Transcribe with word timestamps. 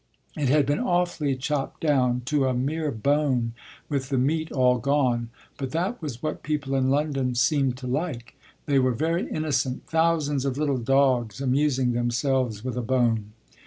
It 0.35 0.49
had 0.49 0.65
been 0.65 0.79
awfully 0.79 1.35
chopped 1.35 1.81
down, 1.81 2.23
to 2.25 2.47
a 2.47 2.55
mere 2.55 2.89
bone, 2.89 3.53
with 3.87 4.09
the 4.09 4.17
meat 4.17 4.51
all 4.51 4.79
gone; 4.79 5.29
but 5.59 5.69
that 5.73 6.01
was 6.01 6.23
what 6.23 6.41
people 6.41 6.73
in 6.73 6.89
London 6.89 7.35
seemed 7.35 7.77
to 7.77 7.85
like. 7.85 8.35
They 8.65 8.79
were 8.79 8.93
very 8.93 9.29
innocent 9.29 9.85
thousands 9.85 10.43
of 10.43 10.57
little 10.57 10.79
dogs 10.79 11.39
amusing 11.39 11.91
themselves 11.91 12.63
with 12.65 12.77
a 12.77 12.81
bone. 12.81 13.33